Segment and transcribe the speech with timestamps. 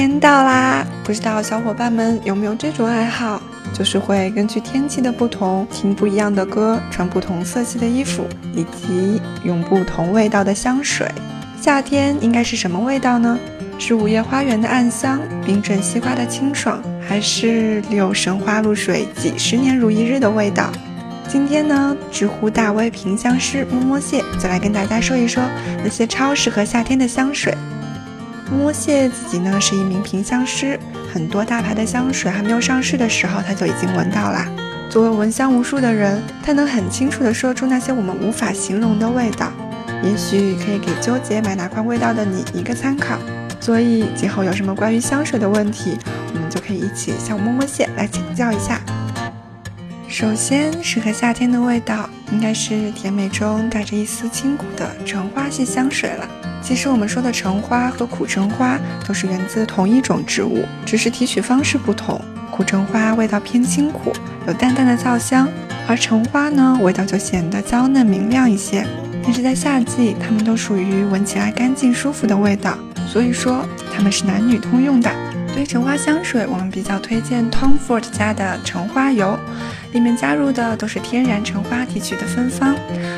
[0.00, 0.82] 天到啦！
[1.04, 3.38] 不知道小伙伴们有没有这种爱好，
[3.74, 11.06] 就是会根据天气的不同，听不一样的歌，穿不同色系的衣服，以及用不同味道的香水。
[11.60, 13.38] 夏天应该是什么味道呢？
[13.78, 20.72] 是午夜花园的暗香，冰镇西瓜的清爽，还是六神花露水几十年如一日的味道？
[21.28, 25.42] 今天呢，知乎大 V 评香师摸摸蟹就来跟大家说一说
[25.84, 27.54] 那些超适合夏天的香水。
[28.50, 30.78] 摸摸蟹自己呢是一名评香师，
[31.12, 34.48] 很多大牌的香水还没有上市的时候，他就已经闻到啦。
[34.88, 39.52] 作为闻香无数的人，他能很清楚地说出那些我们无法形容的味道，
[40.02, 43.16] 也许可以给纠结买哪款味道的你一个参考。
[43.60, 45.96] 所以今后有什么关于香水的问题，
[46.34, 48.80] 我们就可以一起向摸摸蟹来请教一下。
[50.10, 56.28] 首先，适合夏天的味道应该是甜美中带着一丝清苦的橙花系香水了。
[56.60, 62.20] 其实我们说的橙花和苦橙花都是源自同一种植物，只是提取方式不同。
[62.50, 64.12] 苦橙花味道偏清苦，
[64.48, 65.48] 有淡淡的皂香，
[65.86, 68.84] 而橙花呢，味道就显得娇嫩明亮一些。
[69.22, 73.64] 但是在夏季，它们都属于闻起来干净舒服的味道，所以说
[73.94, 75.08] 它们是男女通用的。
[75.54, 79.38] 对橙花香水，我们比较推荐 Tom Ford 家的橙花油，
[79.92, 82.74] 里面加入的都是天然橙花提取的芬芳，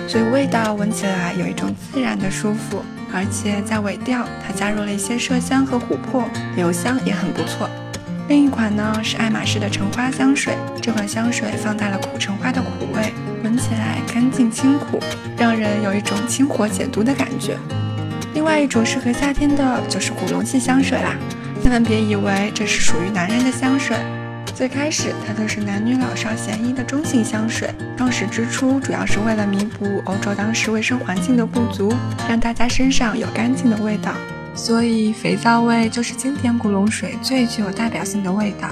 [0.08, 2.82] 所以味道闻起来有一种自然的舒服。
[3.14, 6.24] 而且在尾调，它加入了一些麝香和琥珀，
[6.56, 7.68] 留香也很不错。
[8.28, 13.12] 另一款呢是爱马仕的橙花香水，这款香水放大了苦橙花的苦味，
[13.44, 14.98] 闻起来干净清苦，
[15.36, 17.56] 让人有一种清火解毒的感觉。
[18.32, 21.14] 另外一种适合夏天的就是古龙系香水啦。
[21.62, 23.96] 千万别以为这是属于男人的香水，
[24.52, 27.72] 最开始它都是男女老少咸宜的中性香水。
[27.96, 31.94] 创始之初，主要是为了弥补欧洲当时卫生环境的不足，
[32.28, 34.12] 让大家身上有干净的味道。
[34.56, 38.68] 所以肥皂味就是经典古龙水最具有代表性的味道。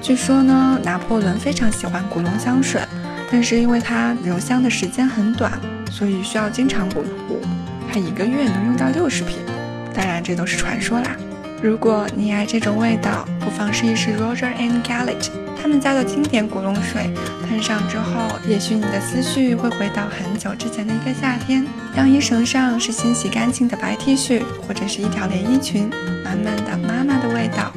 [0.00, 2.80] 据说呢，拿破仑非常喜欢古龙香水，
[3.32, 5.52] 但是因为它留香的时间很短，
[5.90, 7.40] 所以需要经常补涂。
[7.92, 9.38] 他一个月能用到六十瓶，
[9.92, 11.16] 当然这都是传说啦。
[11.60, 15.28] 如果你爱这种味道，不妨试一试 Roger and Gallet
[15.60, 17.10] 他们家的经典古龙水，
[17.48, 21.66] 喷上之后，也许你的思绪会回到很久之前的一个夏天。
[21.94, 25.90] 晾衣绳上是新洗干净的白 T 恤，或者是一条连衣裙，
[26.24, 27.72] 满满的妈妈的味道。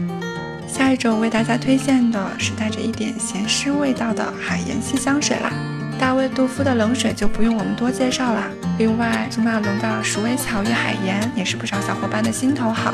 [0.67, 5.51] 下一种为大家推荐的是带着一点咸湿味道的海盐系香水啦。
[5.99, 8.47] 大卫杜夫的冷水就不用我们多介绍啦。
[8.77, 12.93] 另外，祖马龙的鼠尾草与海盐也是不少小伙伴的心头好。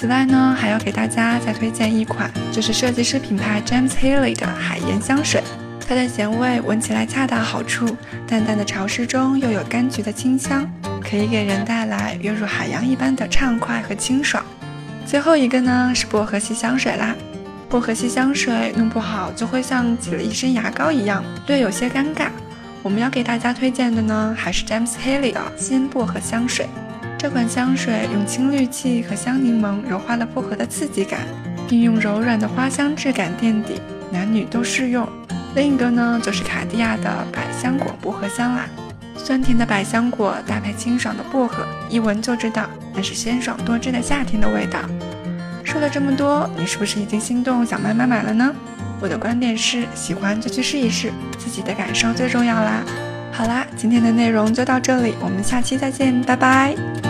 [0.00, 5.42] 此外呢，还要给大家再推荐一款，就是设计师品牌 James Haley 的海盐香水。
[5.86, 7.84] 它的咸味闻起来恰到好处，
[8.26, 10.66] 淡淡的潮湿中又有柑橘的清香，
[11.02, 14.42] 可以给人带来跃入海洋一般的畅快和清爽。
[15.04, 17.14] 最后一个呢是薄荷系香水啦，
[17.68, 22.28] 薄荷系香水弄不好就会像挤了一身牙膏一样，略有些尴尬。
[22.82, 26.66] 我们要给大家推荐的呢，还是 James Haley 的新薄荷香水。
[27.20, 31.20] 这款香水用青绿气和香柠檬柔化了薄荷的刺激感，
[31.68, 33.78] 并用柔软的花香质感垫底，
[34.10, 35.06] 男女都适用。
[35.54, 38.64] 另一个呢，就是卡地亚的百香果薄荷香啦，
[39.18, 44.78] 酸甜的百香果搭配清爽的薄荷，一闻就知道那是鲜爽多汁的夏天的味道。
[45.62, 48.50] 说了这么多，你是不是已经心动想买买买了呢？
[48.98, 52.82] 我的观点是，喜欢就去试一试，自己的感受最重要啦。
[53.30, 57.09] 好啦，今天的内容就到这里，我们下期再见，拜拜。